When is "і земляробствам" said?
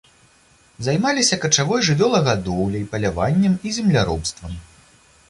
3.69-4.57